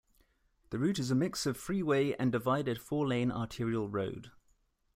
[0.71, 4.31] The route is a mix of freeway and divided four-lane arterial road.